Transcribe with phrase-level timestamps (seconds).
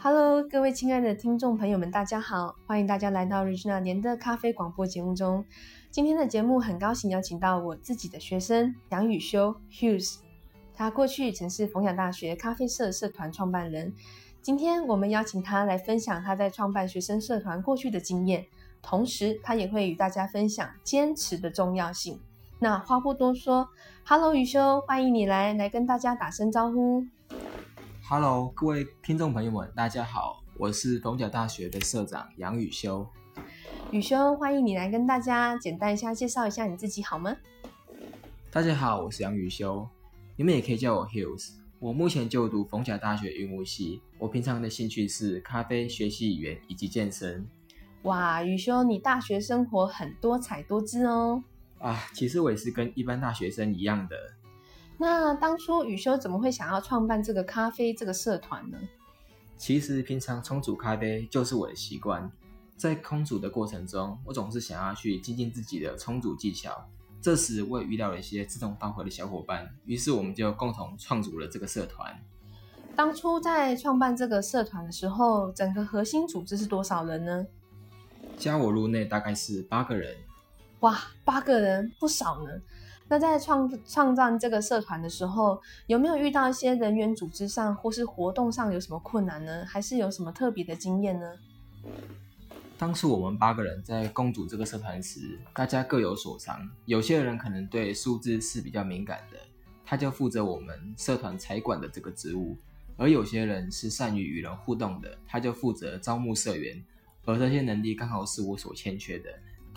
[0.00, 2.54] Hello，各位亲爱的听众朋友们，大家好！
[2.66, 5.44] 欢迎大家来到 Regina 年的咖啡广播节目中。
[5.90, 10.18] 今天的节目很高兴邀请到我自己的学生杨宇修 Hughes，
[10.72, 13.92] 他过去曾是逢甲大学咖啡社社团创办人。
[14.40, 18.46] 今天我们邀请他来分享他在创办学生社团过去的经验，
[18.80, 22.20] 同时他也会与大家分享坚持的重要性。
[22.60, 23.68] 那话不多说
[24.06, 27.04] ，Hello，宇修，欢迎你来来跟大家打声招呼。
[28.10, 33.06] Hello，各位听众朋友们，大家好，我是逢甲大学的社长杨宇修。
[33.90, 37.36] 宇修，欢迎你来跟大家简单一下介绍一下你自己好吗？
[38.50, 39.86] 大家好，我是杨宇修，
[40.36, 41.50] 你们也可以叫我 Hills。
[41.78, 47.46] 我目前就读逢甲大学运务系，我平常的兴趣是咖啡、学习语言以及健身。
[48.04, 51.44] 哇，宇修，你大学生活很多彩多姿哦。
[51.78, 54.16] 啊，其实我也是跟一般大学生一样的。
[54.98, 58.76] 那当初宇修怎么会想要创办这个咖啡这个社团呢？
[59.56, 62.30] 其实平常冲煮咖啡就是我的习惯，
[62.76, 66.88] 在空煮的过程中，我总是想要去精进自己的冲煮技巧。
[67.20, 72.16] 这时我也遇到了一些志同道合的小伙伴，于是我们就共同创组了这个社团。
[72.94, 77.46] 当初在创办这个社团的时候，整个核心组织是多少人呢？
[78.36, 80.16] 加我入内大概是八个人。
[80.80, 82.50] 哇，八个人不少呢。
[83.08, 89.64] 那在创创造这个社团的时候，有没有遇到一些人员组织上或是活动上有什么困难呢？
[89.66, 91.26] 还是有什么特别的经验呢？
[92.76, 96.68] 当初我们八个人在共组这个社团时，大家各有所长。
[96.84, 99.38] 有些人可能对数字是比较敏感的，
[99.84, 102.56] 他就负责我们社团财管的这个职务；
[102.96, 106.80] 而有些人是善于与人互动的，他就负责招募社员。
[107.24, 109.28] 而这些能力刚好是我所欠缺的。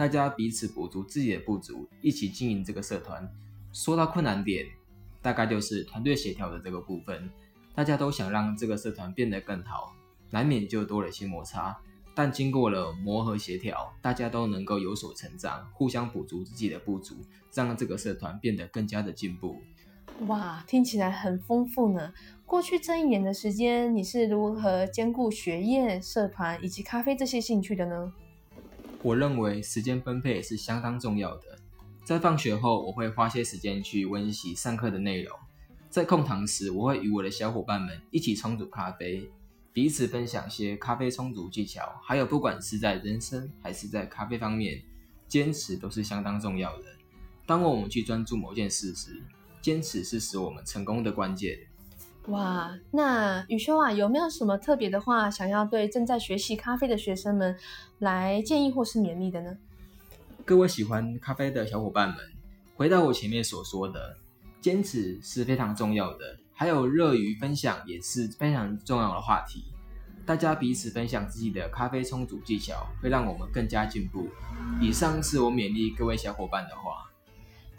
[0.02, 3.31] 大家彼此补足自己的不足，一起经营这个社团。
[3.71, 4.66] 说到困难点，
[5.21, 7.30] 大概就是团队协调的这个部分。
[7.75, 9.94] 大家都想让这个社团变得更好，
[10.31, 11.79] 难免就多了一些摩擦。
[12.16, 17.18] 但经过了磨合协调，大家都能够有所成长，互相补足自己的不足，
[17.53, 19.62] 让这个社团变得更加的进步。
[20.25, 22.12] 哇，听起来很丰富呢。
[22.47, 28.12] 过去这一年的时间，你是如何兼顾学业、社团以及咖啡这些兴趣的呢？
[29.03, 31.57] 我认为时间分配是相当重要的。
[32.03, 35.35] 在放学后，我会花些时间去温习上课的内容；
[35.89, 39.29] 在空堂时，我会与我的小伙伴们一起冲煮咖啡，
[39.73, 42.00] 彼此分享些咖啡冲煮技巧。
[42.03, 44.81] 还有，不管是在人生还是在咖啡方面，
[45.28, 46.85] 坚持都是相当重要的。
[47.47, 49.22] 当我们去专注某件事时，
[49.62, 51.57] 坚持是使我们成功的关键。
[52.27, 57.57] 哇，那宇修啊，有没有什么特别的话想要对正在学习咖啡的学生们
[57.99, 59.57] 来建议或是勉励的呢？
[60.45, 62.17] 各位喜欢咖啡的小伙伴们，
[62.75, 64.17] 回到我前面所说的，
[64.61, 69.65] 坚持是非常重要的，还有乐于分享也是非常重要的话题。
[70.23, 74.29] 大家彼此分享自己的咖啡冲煮技巧，会让我们更加进步。
[74.79, 77.10] 以上是我勉励各位小伙伴的话。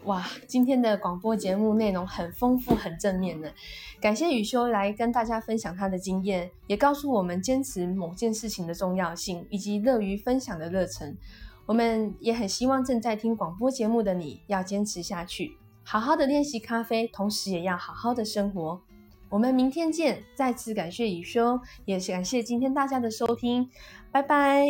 [0.05, 3.49] 哇，今天的广播节目内容很丰富，很正面呢。
[4.01, 11.15] 感谢宇修来跟大家分享他的经验，也告诉我们坚持某件事情的重要性，以及乐于分享的热忱。
[11.65, 15.55] 我们也很希望正在听广播节目的你要坚持下去，
[15.85, 18.81] 好好的练习咖啡，同时也要好好的生活。
[19.29, 20.21] 我们明天见！
[20.35, 23.69] 再次感谢宇修，也感谢今天大家的收听，
[24.11, 24.65] 拜拜。